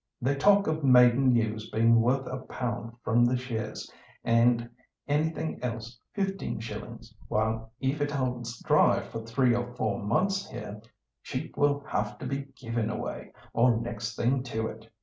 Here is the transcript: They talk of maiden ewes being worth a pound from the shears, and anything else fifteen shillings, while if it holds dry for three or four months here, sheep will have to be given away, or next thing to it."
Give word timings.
They 0.19 0.33
talk 0.33 0.65
of 0.65 0.83
maiden 0.83 1.35
ewes 1.35 1.69
being 1.69 2.01
worth 2.01 2.25
a 2.25 2.39
pound 2.39 2.93
from 3.03 3.23
the 3.23 3.37
shears, 3.37 3.87
and 4.23 4.67
anything 5.07 5.59
else 5.61 5.99
fifteen 6.15 6.59
shillings, 6.59 7.13
while 7.27 7.71
if 7.79 8.01
it 8.01 8.09
holds 8.09 8.59
dry 8.63 9.01
for 9.03 9.21
three 9.21 9.53
or 9.53 9.75
four 9.75 10.01
months 10.01 10.49
here, 10.49 10.81
sheep 11.21 11.55
will 11.55 11.81
have 11.81 12.17
to 12.17 12.25
be 12.25 12.47
given 12.59 12.89
away, 12.89 13.31
or 13.53 13.77
next 13.77 14.15
thing 14.15 14.41
to 14.41 14.69
it." 14.69 14.91